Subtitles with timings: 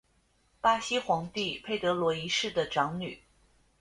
[0.59, 3.21] 巴西皇帝佩德罗一世的长女。